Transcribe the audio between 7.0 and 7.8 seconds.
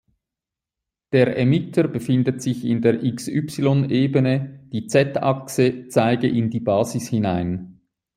hinein.